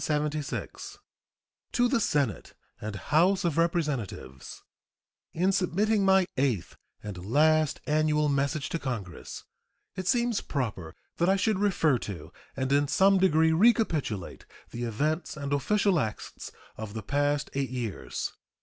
To 0.03 1.87
the 1.87 1.99
Senate 1.99 2.55
and 2.81 2.95
House 2.95 3.45
of 3.45 3.55
Representatives: 3.55 4.63
In 5.31 5.51
submitting 5.51 6.03
my 6.03 6.25
eighth 6.37 6.75
and 7.03 7.23
last 7.23 7.81
annual 7.85 8.27
message 8.27 8.69
to 8.69 8.79
Congress 8.79 9.43
it 9.95 10.07
seems 10.07 10.41
proper 10.41 10.95
that 11.17 11.29
I 11.29 11.35
should 11.35 11.59
refer 11.59 11.99
to 11.99 12.33
and 12.57 12.71
in 12.71 12.87
some 12.87 13.19
degree 13.19 13.51
recapitulate 13.51 14.47
the 14.71 14.85
events 14.85 15.37
and 15.37 15.53
official 15.53 15.99
acts 15.99 16.51
of 16.77 16.95
the 16.95 17.03
past 17.03 17.51
eight 17.53 17.69
years. 17.69 18.33